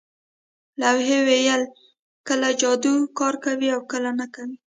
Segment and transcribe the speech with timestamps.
[0.81, 1.61] لوحې ویل
[2.27, 4.57] کله جادو کار کوي او کله نه کوي